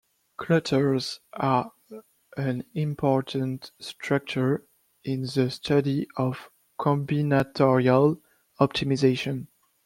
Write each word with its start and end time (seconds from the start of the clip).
Clutters 0.37 1.19
are 1.33 1.73
an 2.35 2.63
important 2.73 3.69
structure 3.79 4.65
in 5.03 5.21
the 5.35 5.51
study 5.51 6.07
of 6.17 6.49
combinatorial 6.79 8.19
optimization. 8.59 9.45